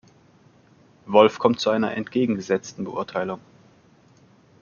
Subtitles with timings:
[1.05, 3.39] Wolf kommt zu einer entgegengesetzten Beurteilung.